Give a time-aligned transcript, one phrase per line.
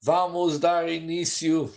[0.00, 1.74] Vamos dar início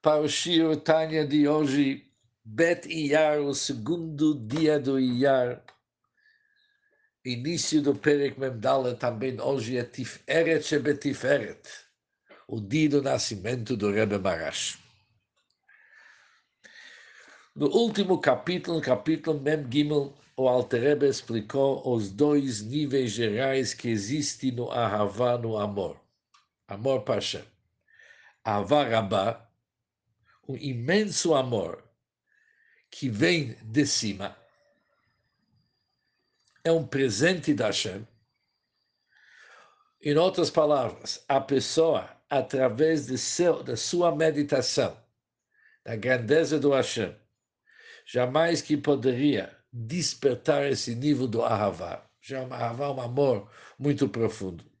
[0.00, 2.10] para o Shir Tanya de hoje,
[2.42, 5.62] Bet Iyar, o segundo dia do Iyar.
[7.22, 11.68] Início do Perek Memdala também hoje é Tiferet Shebetiferet,
[12.48, 14.78] o dia do nascimento do Rebbe Marash.
[17.54, 24.52] No último capítulo, capítulo Mem Gimel, o Alter explicou os dois níveis gerais que existem
[24.52, 26.01] no Ahavá, no amor
[26.72, 27.44] amor para Hashem.
[28.44, 29.48] Avarabá,
[30.48, 31.82] um imenso amor
[32.90, 34.36] que vem de cima,
[36.64, 38.06] é um presente da Hashem.
[40.02, 44.96] Em outras palavras, a pessoa, através de seu, da sua meditação,
[45.84, 47.16] da grandeza do Hashem,
[48.04, 52.04] jamais que poderia despertar esse nível do Ahavá.
[52.20, 54.71] Já é um Ahavá, um amor muito profundo.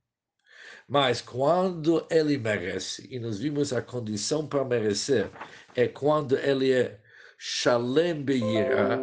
[0.92, 5.30] Mas quando ele merece, e nós vimos a condição para merecer,
[5.74, 7.00] é quando ele é
[7.38, 9.00] Shalem Beira,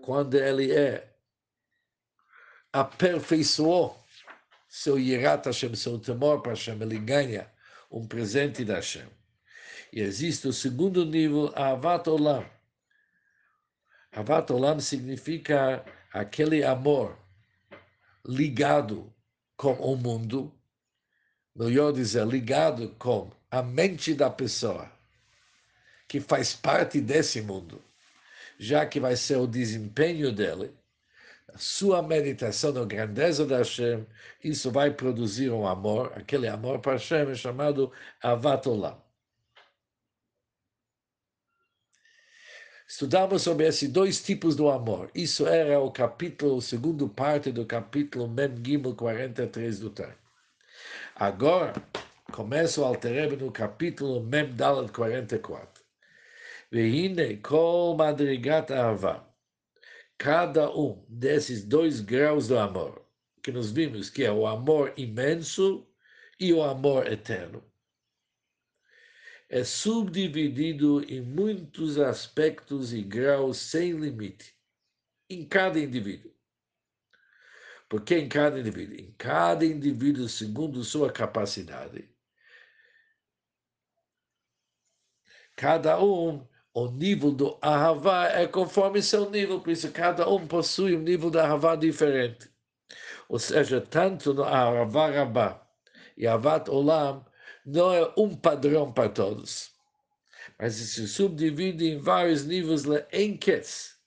[0.00, 1.12] quando ele é
[2.72, 3.98] aperfeiçoou
[4.68, 7.50] seu Yirat Hashem, seu temor para Hashem, ele ganha
[7.90, 9.08] um presente da Hashem.
[9.92, 12.48] E existe o segundo nível, Avat Olam.
[14.12, 17.18] Avat Olam significa aquele amor
[18.24, 19.12] ligado
[19.56, 20.54] com o mundo,
[21.58, 24.90] melhor dizer, ligado com a mente da pessoa,
[26.06, 27.82] que faz parte desse mundo,
[28.58, 30.72] já que vai ser o desempenho dele,
[31.52, 34.06] a sua meditação na grandeza da Hashem,
[34.42, 37.90] isso vai produzir um amor, aquele amor para Hashem chamado
[38.22, 38.96] Avatolam.
[42.86, 45.10] Estudamos sobre esses dois tipos do amor.
[45.14, 50.27] Isso era o capítulo, a segunda parte do capítulo Mem Gimel 43 do Tarek.
[51.14, 51.72] Agora,
[52.32, 55.82] começa o Alter no capítulo Mem Dalet 44.
[56.70, 59.26] Vehine kol madrigat ahava.
[60.18, 63.04] Cada um desses dois graus do amor,
[63.42, 65.86] que nós vimos que é o amor imenso
[66.38, 67.64] e o amor eterno,
[69.48, 74.54] é subdividido em muitos aspectos e graus sem limite,
[75.30, 76.37] em cada indivíduo.
[77.88, 82.08] Porque em cada indivíduo, em cada indivíduo, segundo sua capacidade,
[85.56, 90.96] cada um, o nível do Ahavá é conforme seu nível, por isso cada um possui
[90.96, 92.50] um nível de Ahavá diferente.
[93.28, 95.66] Ou seja, tanto no Ahavá Rabá
[96.16, 97.24] e Avat Olam,
[97.64, 99.72] não é um padrão para todos,
[100.58, 103.97] mas se subdivide em vários níveis em Ketz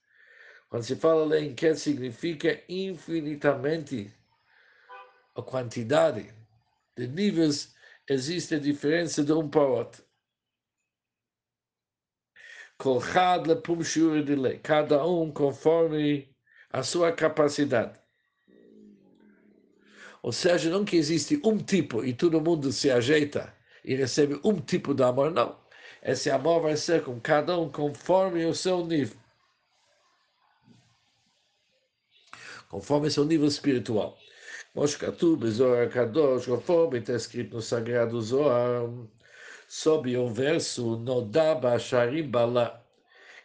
[0.71, 4.09] quando se fala Lenket, significa infinitamente
[5.35, 6.33] a quantidade
[6.95, 7.75] de níveis,
[8.09, 10.01] existe a diferença de um para o outro.
[14.59, 16.33] Cada um conforme
[16.71, 17.99] a sua capacidade.
[20.23, 23.53] Ou seja, não que existe um tipo e todo mundo se ajeita
[23.83, 25.59] e recebe um tipo de amor, não.
[26.01, 29.20] Esse amor vai ser com cada um conforme o seu nível.
[32.71, 34.17] Conforme seu nível espiritual.
[34.73, 38.89] Moshkatu, Bezor Kadosh, conforme está escrito no Sagrado Zohar,
[39.67, 42.81] sob o verso Nodaba Sharim Bala,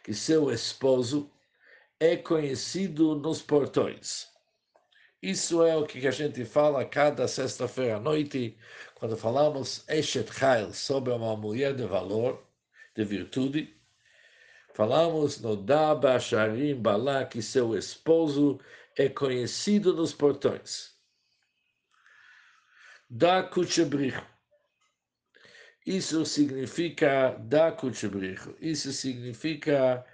[0.01, 1.29] que seu esposo
[1.99, 4.29] é conhecido nos portões.
[5.21, 8.57] Isso é o que a gente fala cada sexta-feira à noite,
[8.95, 10.29] quando falamos Eshet
[10.71, 12.41] sobre uma mulher de valor,
[12.95, 13.75] de virtude.
[14.73, 16.81] Falamos no Daba Sharim
[17.29, 18.59] que seu esposo
[18.97, 20.95] é conhecido nos portões.
[23.07, 24.17] Da Kutchebrich.
[25.85, 28.55] Isso significa da Kutchebrich.
[28.59, 30.05] Isso significa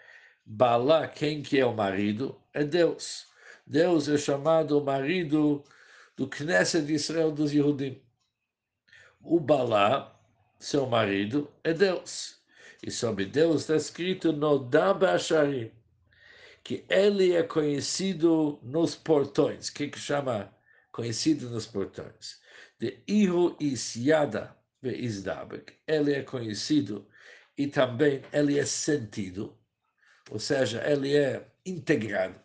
[0.45, 2.39] Balá, quem que é o marido?
[2.53, 3.25] É Deus.
[3.65, 5.63] Deus é chamado o marido
[6.17, 8.01] do Knesset de Israel dos Yehudim.
[9.21, 10.13] O Balá,
[10.59, 12.37] seu marido, é Deus.
[12.85, 15.71] E sobre Deus está escrito no Daba Asharim
[16.63, 19.67] que ele é conhecido nos portões.
[19.67, 20.55] O que, que chama
[20.91, 22.41] conhecido nos portões?
[22.79, 25.73] De Ihu Isyada Izdabek.
[25.87, 27.07] Ele é conhecido
[27.57, 29.57] e também ele é sentido,
[30.31, 32.41] ou seja, ele é integrado.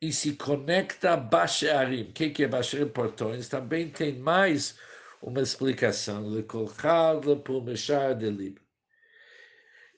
[0.00, 2.10] E se conecta a Basharim.
[2.10, 3.48] O que, é Basharim portões?
[3.48, 4.78] Também tem mais
[5.22, 6.28] uma explicação.
[6.28, 8.63] Le por mexar de livro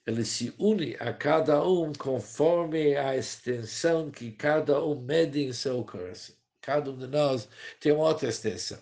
[0.07, 5.83] ele se une a cada um conforme a extensão que cada um mede em seu
[5.85, 6.37] coração.
[6.61, 7.49] Cada um de nós
[7.81, 8.79] tem uma outra extensão.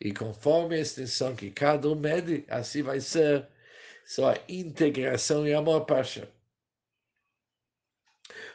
[0.00, 3.46] E conforme a extensão que cada um mede, assim vai ser
[4.04, 6.28] sua integração e amor para Hashem.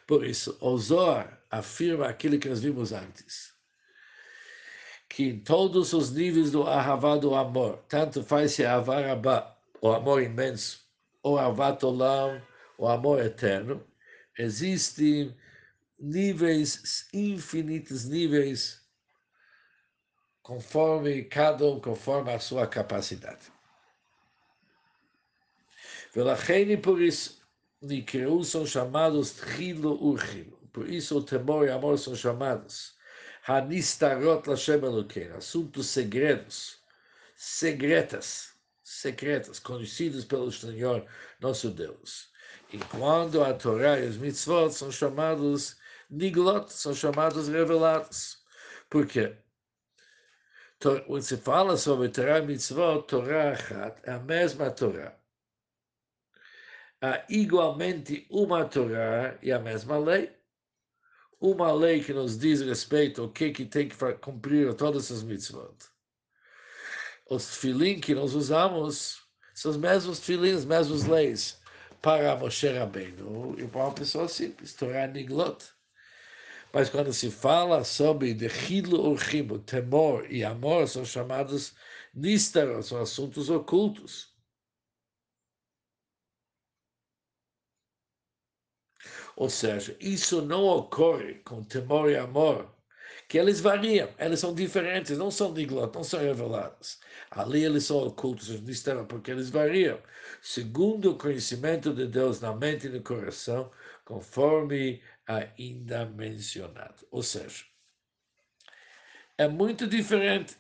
[0.06, 3.54] Por isso, o Zohar afirma aquilo que nós vimos antes.
[5.08, 10.22] Que em todos os níveis do Ahavá, do amor, tanto faz se Avarabá, o amor
[10.22, 10.89] imenso,
[11.22, 12.42] ou Avat Olam,
[12.78, 13.86] o amor eterno,
[14.38, 15.36] existem
[16.00, 18.82] níveis, infinitos níveis,
[20.42, 23.52] conforme cada um, conforme a sua capacidade.
[26.14, 27.46] Velachene, por isso,
[27.82, 30.52] Nikeu são chamados Trilo Urchim.
[30.74, 32.98] Por isso o temor e amor são chamados
[33.48, 36.80] Hanistarot Lashem Elokein, assuntos segredos,
[37.36, 38.54] secretas,
[39.00, 41.06] secretas, conhecidos pelo Senhor
[41.40, 42.30] nosso Deus.
[42.72, 45.78] Enquanto a Torá e os mitzvot são chamados
[46.10, 48.38] Niglot, são chamados revelados.
[48.90, 49.36] Por quê?
[50.80, 53.56] Quando se fala sobre Torá e mitzvot, Torá
[54.04, 55.20] é a mesma Torá
[57.02, 60.32] há igualmente uma Torá e a mesma lei.
[61.40, 65.74] Uma lei que nos diz respeito ao que, que tem que cumprir todas as mitzvot.
[67.30, 69.22] Os filim que nós usamos
[69.54, 71.62] são os mesmos filim, as mesmas leis
[72.02, 75.64] para Moshe Rabbeinu e para uma pessoa simples, Torá Niglot.
[76.74, 81.76] Mas quando se fala sobre Dechilo Urchim, temor e amor, são chamados
[82.14, 84.34] Nistaros, são assuntos ocultos.
[89.36, 92.76] Ou seja, isso não ocorre com temor e amor,
[93.30, 97.00] que eles variam, eles são diferentes, não são diglot, não são revelados.
[97.30, 100.02] Ali eles são ocultos, mistério, porque eles variam,
[100.42, 103.72] segundo o conhecimento de Deus na mente e no coração,
[104.04, 107.06] conforme ainda mencionado.
[107.12, 107.66] Ou seja,
[109.38, 110.58] é muito diferente.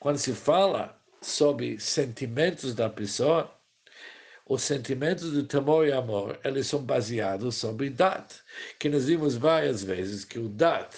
[0.00, 3.56] Quando se fala sobre sentimentos da pessoa,
[4.52, 8.34] os sentimentos de temor e amor, eles são baseados sobre Dat,
[8.78, 10.94] que nós vimos várias vezes que o Dat,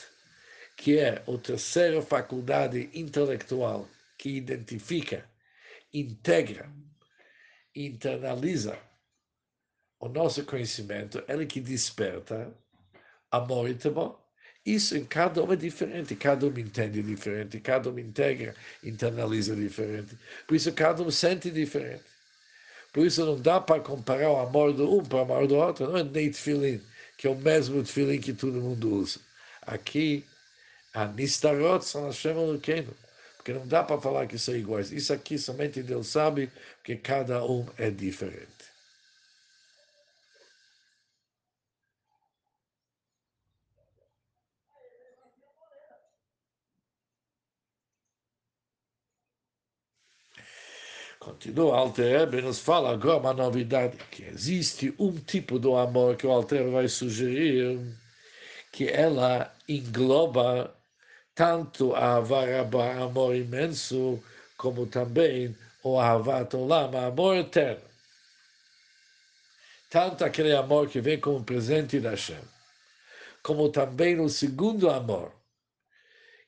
[0.77, 5.25] que é a terceira faculdade intelectual que identifica,
[5.93, 6.69] integra,
[7.77, 8.77] internaliza
[10.01, 12.53] o nosso conhecimento, ele que desperta
[13.31, 14.21] amor e temor.
[14.67, 18.53] Isso em cada um é diferente, cada um entende diferente, cada um integra,
[18.83, 20.19] internaliza diferente.
[20.45, 22.14] Por isso cada um sente diferente.
[22.95, 25.89] Por isso não dá para comparar o amor do um para o amor do outro.
[25.89, 26.81] Não é nem tefilin,
[27.19, 29.19] que é o mesmo tefilin que todo mundo usa.
[29.63, 30.25] Aqui,
[30.95, 32.95] a nistarot são Hashem Elokeinu.
[33.37, 34.93] Porque não dá para falar que são iguais.
[34.93, 36.51] Isso aqui somente Deus sabe,
[36.85, 38.54] que cada um é diferente.
[51.25, 56.27] Continua, Alter Rebbe nos fala agora uma novidade, que existe um tipo de amor que
[56.27, 57.81] o Alter vai sugerir,
[58.71, 60.77] que ela engloba
[61.35, 64.23] tanto a Avarabá, amor imenso,
[64.59, 67.81] como também o Ahavat Olam, amor eterno.
[69.89, 72.37] Tanto aquele amor que vem como presente da Hashem,
[73.43, 75.33] como também o segundo amor,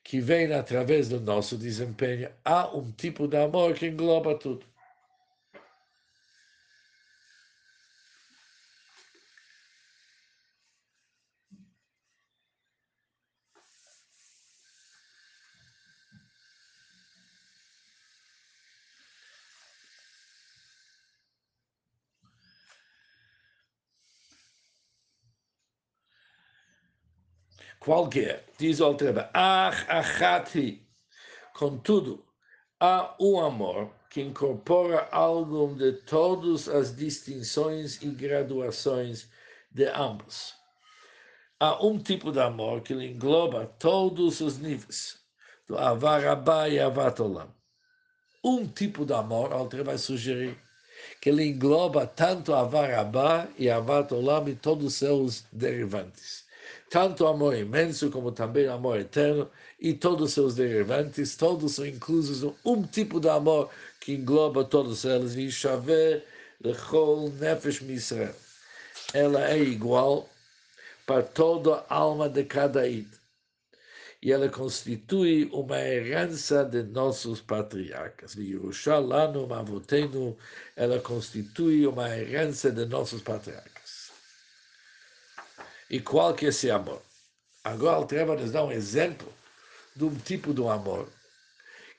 [0.07, 4.65] que vem através do nosso desempenho, há um tipo de amor que engloba tudo.
[27.87, 28.43] Qualquer.
[28.57, 30.85] Diz o Altreba, achati.
[31.53, 32.21] Contudo,
[32.81, 39.29] há um amor que incorpora algo de todas as distinções e graduações
[39.71, 40.53] de ambos.
[41.61, 45.19] Há um tipo de amor que engloba todos os níveis,
[45.65, 47.55] do Avarabá e Avatolam.
[48.43, 50.57] Um tipo de amor, Alter vai sugerir,
[51.21, 56.46] que engloba tanto Avarabá e Avatolam e todos os seus derivantes
[56.89, 62.43] tanto amor imenso como também amor eterno e todos os seus derivantes, todos são inclusos
[62.43, 66.23] em um tipo de amor que engloba todos eles, e Shaver
[66.63, 68.33] Lechol Nefesh Misrael.
[69.13, 70.29] Ela é igual
[71.05, 73.07] para toda a alma de cada id.
[74.21, 78.35] E ela constitui uma herança de nossos patriarcas.
[78.35, 80.35] Yerushalanu Mavotenu,
[80.75, 83.76] ela constitui uma herança de nossos patriarcas.
[85.89, 87.01] E qual que é esse amor?
[87.63, 89.31] Agora, o Treba nos dá um exemplo
[89.95, 91.09] de um tipo de amor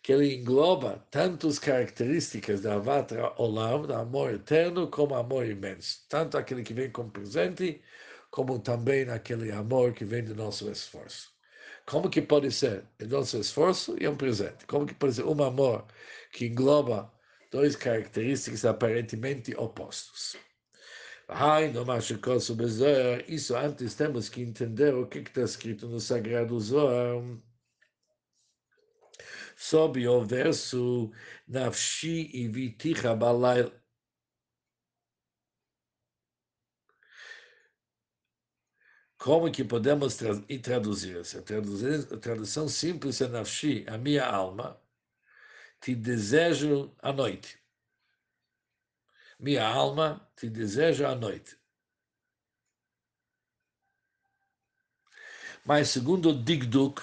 [0.03, 5.99] que ele engloba tantas características da Vatra Olam, do amor eterno, como amor imenso.
[6.09, 7.83] Tanto aquele que vem como presente,
[8.31, 11.31] como também aquele amor que vem do nosso esforço.
[11.87, 14.67] Como que pode ser o nosso esforço e um presente?
[14.67, 15.87] Como que pode ser um amor
[16.33, 17.13] que engloba
[17.51, 20.37] duas características aparentemente opostas?
[20.37, 21.18] Ai, no Machucoso Bezoar,
[23.29, 27.23] isso antes temos que entender o que está escrito no Sagrado Zohar
[29.59, 31.11] sob o verso
[31.47, 33.73] Nafshi e Viticha Balail.
[39.19, 40.31] Como que podemos tra
[40.63, 41.39] traduzir isso?
[41.39, 41.43] A
[42.19, 44.81] tradução simples é Nafshi, a minha alma,
[45.81, 47.58] te desejo à noite.
[49.39, 51.57] Minha alma te deseja à noite.
[55.65, 57.01] Mas segundo Digduk,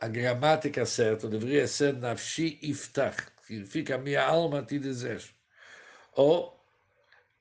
[0.00, 3.16] a gramática certa deveria ser nafshi iftach,
[3.46, 5.30] significa minha alma te deseja.
[6.12, 6.58] Ou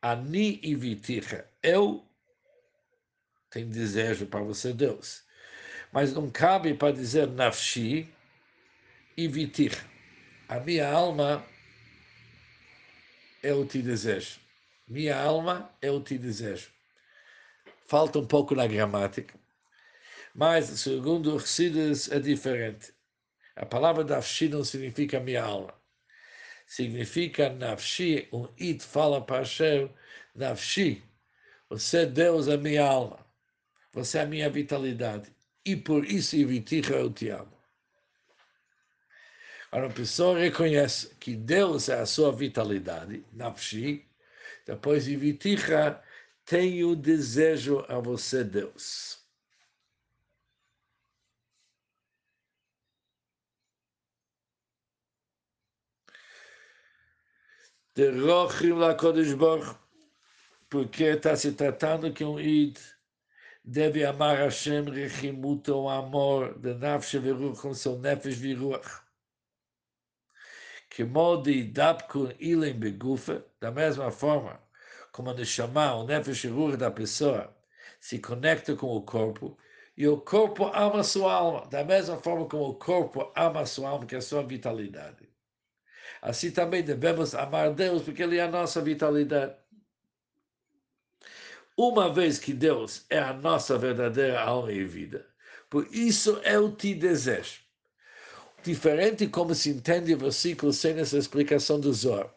[0.02, 2.08] ani iviticha, eu
[3.50, 5.24] tenho desejo para você, Deus.
[5.92, 8.10] Mas não cabe para dizer nafshi
[9.16, 9.86] iviticha.
[10.48, 11.46] A minha alma,
[13.48, 14.40] eu te desejo.
[14.88, 16.70] Minha alma, eu te desejo.
[17.88, 19.38] Falta um pouco na gramática
[20.38, 22.94] mas, segundo Chassidus, é diferente.
[23.56, 25.74] A palavra nafshi não significa minha alma.
[26.68, 29.90] Significa nafshi, um it fala para Hashem,
[30.36, 31.04] nafshi,
[31.68, 33.26] você, Deus, é minha alma.
[33.94, 35.36] Você é a minha vitalidade.
[35.66, 37.57] E por isso, Iviticha, eu te amo.
[39.72, 44.08] Agora, a pessoa reconhece que Deus é a sua vitalidade, nafshi,
[44.66, 46.02] depois, Iviticha,
[46.46, 49.18] tem o desejo a você, Deus.
[57.98, 59.76] de Rochim la Kodesh Baruch,
[60.70, 62.78] porque está se tratando que um Id
[63.66, 69.07] deve amar Hashem rechimuta, o amor de nafshe veruch, com seu nefesh viruach.
[70.98, 74.60] Que mode dapkun ilem begufa, da mesma forma
[75.12, 77.56] como a chamar o nefesh da pessoa
[78.02, 79.56] se conecta com o corpo,
[79.96, 84.08] e o corpo ama sua alma, da mesma forma como o corpo ama sua alma,
[84.08, 85.30] que é a sua vitalidade.
[86.20, 89.56] Assim também devemos amar Deus, porque Ele é a nossa vitalidade.
[91.78, 95.28] Uma vez que Deus é a nossa verdadeira alma e vida,
[95.70, 97.67] por isso eu te desejo.
[98.64, 102.34] Diferente como se entende o versículo sem essa explicação do Zohar.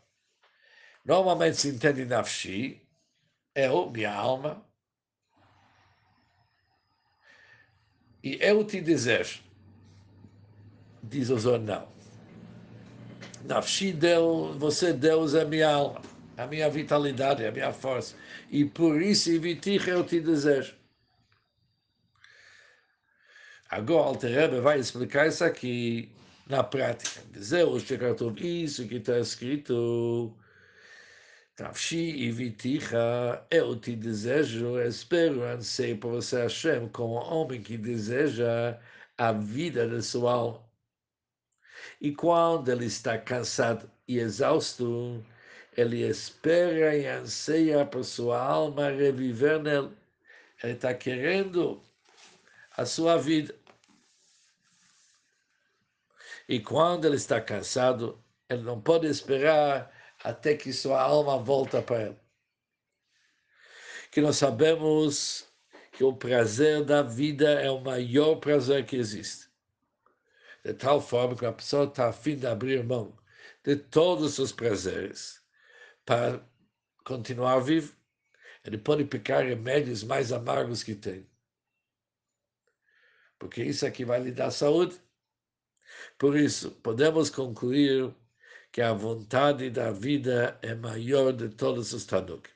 [1.04, 2.80] Normalmente se entende nafshi,
[3.54, 4.64] eu, minha alma,
[8.22, 9.42] e eu te desejo.
[11.02, 11.88] Diz o Zohar, não.
[13.44, 16.02] Nafshi deu, você Deus é minha alma,
[16.36, 18.14] a minha vitalidade, a minha força.
[18.50, 20.79] E por isso, Ivitich, eu te desejo.
[23.70, 26.10] Agora, Alter vai explicar isso aqui
[26.48, 27.22] na prática.
[27.32, 30.36] Dizer o Shekatov, isso que está escrito.
[31.58, 38.78] Nafshi e Viticha, eu te desejo, espero, anseio por você, Hashem, como homem que deseja
[39.18, 40.64] a vida da sua alma.
[42.00, 45.22] E quando ele está cansado e exausto,
[45.76, 49.90] ele espera e anseia para sua alma reviver nele.
[50.62, 51.80] Ele está querendo
[52.76, 53.60] a sua vida.
[56.50, 59.90] E quando ele está cansado, ele não pode esperar
[60.23, 62.21] até que sua alma volta para ele.
[64.11, 65.49] Que nós sabemos
[65.92, 69.49] que o prazer da vida é o maior prazer que existe
[70.64, 73.16] de tal forma que a pessoa está a fim de abrir mão
[73.64, 75.40] de todos os prazeres
[76.04, 76.45] para
[77.04, 77.97] continuar vivo.
[78.64, 81.26] Ele pode pecar remédios mais amargos que tem.
[83.38, 85.00] Porque isso aqui vai lhe dar saúde.
[86.19, 88.14] Por isso, podemos concluir
[88.73, 92.49] que a vontade da vida é maior de todos os Tanuk.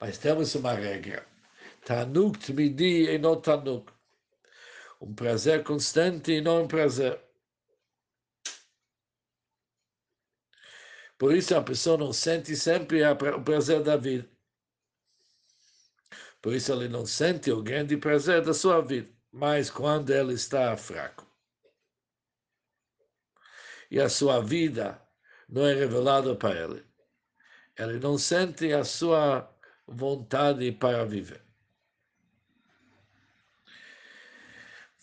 [0.00, 1.26] Mas temos uma regra.
[1.84, 3.94] Tanuk tmidi e não Tanuk
[5.04, 7.20] um prazer constante e não um prazer.
[11.18, 14.28] Por isso a pessoa não sente sempre o prazer da vida.
[16.40, 20.76] Por isso ele não sente o grande prazer da sua vida, mas quando ele está
[20.76, 21.26] fraco
[23.91, 25.01] E a sua vida
[25.47, 26.83] não é revelada para ele.
[27.77, 29.49] Ele não sente a sua
[29.87, 31.41] vontade para viver.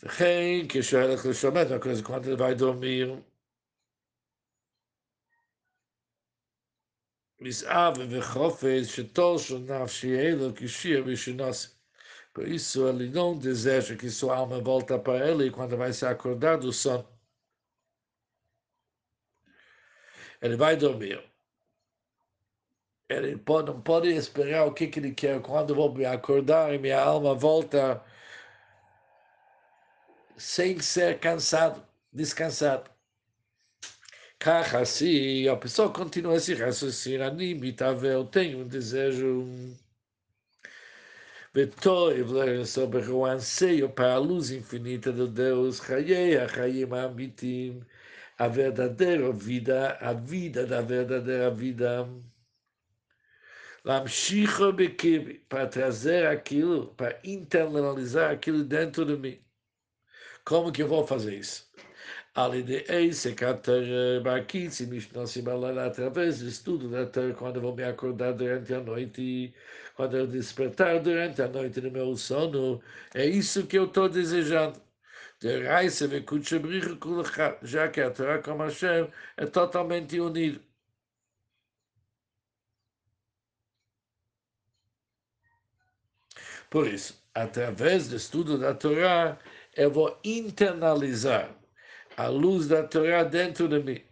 [0.03, 1.67] וכן כשהולך לשומט,
[2.05, 3.23] quando ele vai dormir,
[7.41, 11.69] מסעב וחופש שתול של נפשי אלו כשיר ושנוסי.
[12.35, 16.59] Por isso, ele não deseja que sua alma volte para ele quando vai se acordar
[16.59, 17.10] do sono.
[20.42, 21.24] Ele vai dormir.
[23.10, 25.42] Ele pode, não pode esperar o que, que ele quer.
[25.42, 28.02] Quando vou me acordar e minha alma volta
[30.38, 32.90] sem ser cansado, descansado.
[34.40, 37.32] Caja, assim, a pessoa continua a se raciocinar,
[38.04, 39.46] eu tenho um desejo
[42.66, 47.86] sobre o anseio para a luz infinita de Deus, Chayei Achayim Amitim,
[48.42, 52.10] a verdadeira vida, a vida da verdadeira vida.
[55.48, 59.40] Para trazer aquilo, para internalizar aquilo dentro de mim.
[60.44, 61.70] Como que eu vou fazer isso?
[65.86, 69.54] Através do estudo da quando eu vou me acordar durante a noite,
[69.96, 72.82] quando eu despertar durante a noite no meu sono,
[73.14, 74.82] é isso que eu estou desejando.
[77.64, 80.62] Já que a Torá com Hashem é totalmente unido.
[86.70, 89.40] Por isso, através do estudo da Torá,
[89.76, 91.54] eu vou internalizar
[92.16, 94.04] a luz da Torá dentro de mim.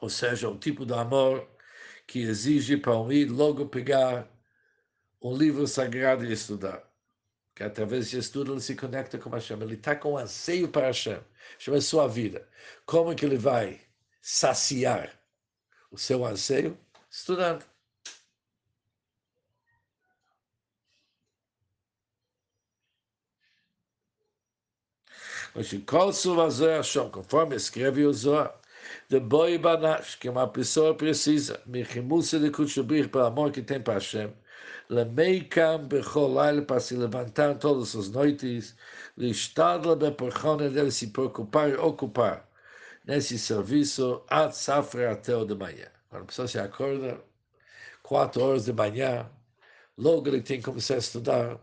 [0.00, 1.46] Ou seja, um tipo de amor
[2.06, 4.28] que exige para mim logo pegar
[5.22, 6.87] um livro sagrado e estudar.
[7.58, 9.60] Que através de estudo ele se conecta com Hashem.
[9.60, 11.18] Ele está com anseio para Hashem.
[11.68, 12.48] É sua vida.
[12.86, 13.80] Como que ele vai
[14.22, 15.20] saciar
[15.90, 16.78] o seu anseio?
[17.10, 17.64] Estudando.
[27.10, 28.54] conforme escreve o Zohar,
[29.08, 33.94] de boi banash, que uma pessoa precisa, michimusa de kutshabir, pelo amor que tem para
[33.94, 34.32] Hashem,
[34.88, 38.74] lemeikam becholal, para se levantar todas as noites,
[39.16, 42.48] listadla beporchona, deve se preocupar e ocupar
[43.04, 45.88] nesse serviço, ad safra até o de manhã.
[46.08, 47.22] Quando a pessoa se acorda,
[48.02, 49.30] quatro horas de manhã,
[49.96, 51.60] logo ele tem que começar a estudar,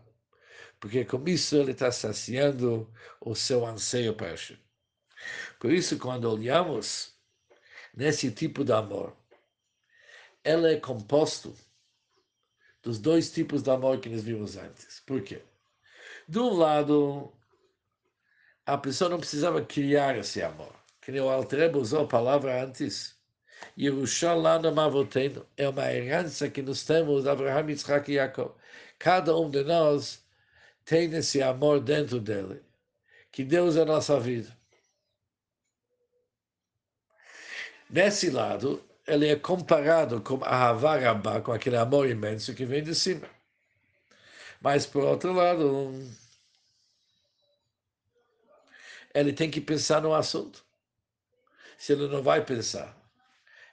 [0.80, 2.88] porque com isso ele está saciando
[3.20, 4.36] o seu anseio para.
[5.58, 7.14] Por isso, quando olhamos
[7.94, 9.16] nesse tipo de amor,
[10.44, 11.54] ela é composto
[12.86, 15.00] dos dois tipos de amor que nós vimos antes.
[15.00, 15.42] Por quê?
[16.28, 17.32] De um lado,
[18.64, 20.72] a pessoa não precisava criar esse amor.
[21.00, 23.16] Que nem o Altrebo usou a palavra antes.
[23.76, 28.52] Yerushalayim Mavotenu é uma herança que nós temos Abraham, Yitzhak e Jacob.
[29.00, 30.24] Cada um de nós
[30.84, 32.62] tem esse amor dentro dele,
[33.32, 34.56] que Deus é a nossa vida.
[37.90, 42.94] Nesse lado, ele é comparado com a Havarabá, com aquele amor imenso que vem de
[42.94, 43.28] cima.
[44.60, 45.92] Mas, por outro lado,
[49.14, 50.64] ele tem que pensar no assunto.
[51.78, 52.96] Se ele não vai pensar,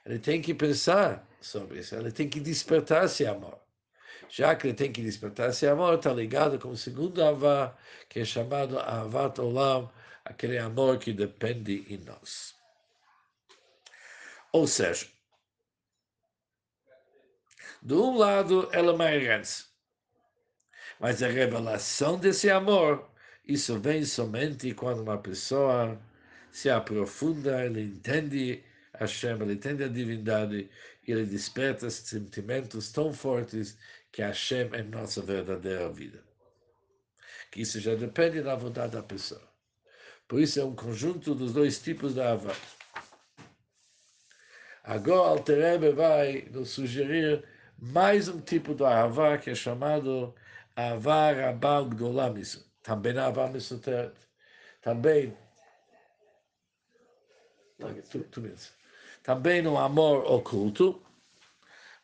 [0.04, 3.64] ele tem que pensar sobre isso, ele tem que despertar esse amor
[4.28, 7.76] já que ele tem que despertar esse amor, está ligado com o segundo Avá,
[8.08, 9.88] que é chamado Avat Olam,
[10.24, 12.54] aquele amor que depende em nós.
[14.52, 15.06] Ou seja,
[17.84, 19.66] de um lado, ela é uma herança,
[20.98, 23.10] mas a revelação desse amor,
[23.46, 26.00] isso vem somente quando uma pessoa
[26.50, 30.70] se aprofunda, ele entende Hashem, ele entende a divindade,
[31.06, 33.76] ele desperta sentimentos tão fortes
[34.10, 36.24] que Hashem é nossa verdadeira vida.
[37.50, 39.46] Que isso já depende da vontade da pessoa.
[40.26, 42.56] Por isso é um conjunto dos dois tipos de Ava.
[44.82, 47.44] Agora Alterebe vai nos sugerir
[47.78, 50.34] mais um tipo de Ava que é chamado
[50.76, 52.64] Ava Rabal Gdolamisu.
[52.82, 54.14] Também Ava Misuteret.
[54.82, 55.36] Também
[59.22, 61.00] também no amor oculto,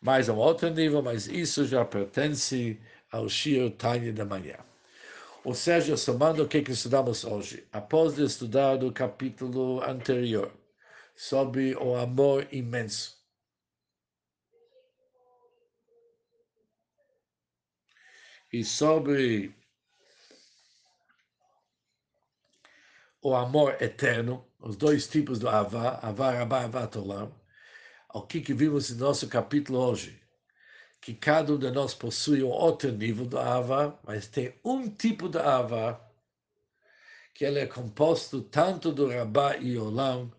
[0.01, 2.81] mais a um outro nível, mas isso já pertence
[3.11, 4.57] ao Shir Tanya da manhã.
[5.45, 10.53] Ou seja, somando o que, que estudamos hoje, após de estudar o capítulo anterior
[11.15, 13.20] sobre o amor imenso,
[18.53, 19.55] e sobre
[23.23, 27.33] o amor eterno, os dois tipos do Avá, Avá Rabá, Avá Tolam,
[28.09, 30.21] ao que, que vimos em nosso capítulo hoje,
[31.01, 35.29] que cada um de nós possui um outro nível de Ava, mas tem um tipo
[35.29, 36.01] de Ava
[37.35, 40.31] que ele é composto tanto do Rabá e Olam,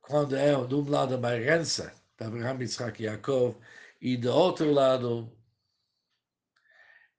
[0.00, 3.56] quando é, de um lado, uma herança da Abraham, Yitzhak e Yaakov,
[4.00, 5.35] e do outro lado,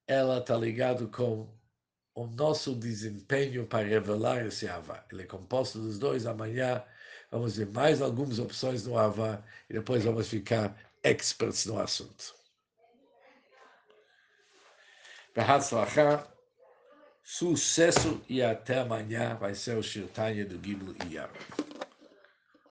[0.08, 1.48] ela está ligada com
[2.16, 5.06] o nosso desempenho para revelar esse Avá.
[5.12, 6.26] Ele é composto dos dois.
[6.26, 6.84] Amanhã
[7.30, 12.36] vamos ver mais algumas opções no Avá e depois vamos ficar experts no assunto.
[17.22, 21.30] Sucesso e até amanhã vai ser o Shirtanya do Gimlo Iyar.